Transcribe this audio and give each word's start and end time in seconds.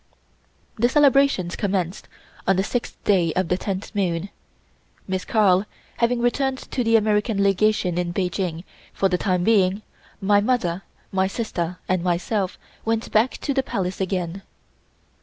The 0.79 0.89
celebrations 0.89 1.55
commenced 1.55 2.07
on 2.47 2.55
the 2.55 2.63
sixth 2.63 2.97
day 3.03 3.31
of 3.35 3.49
the 3.49 3.55
tenth 3.59 3.93
moon. 3.93 4.29
Miss 5.07 5.23
Carl, 5.23 5.67
having 5.97 6.21
returned 6.21 6.57
to 6.71 6.83
the 6.83 6.95
American 6.95 7.43
Legation 7.43 7.99
in 7.99 8.11
Peking 8.11 8.63
for 8.93 9.09
the 9.09 9.19
time 9.19 9.43
being, 9.43 9.83
my 10.19 10.41
mother, 10.41 10.81
my 11.11 11.27
sister 11.27 11.77
and 11.87 12.01
myself 12.03 12.57
went 12.83 13.11
back 13.11 13.37
to 13.41 13.53
the 13.53 13.61
Palace 13.61 14.01
again. 14.01 14.41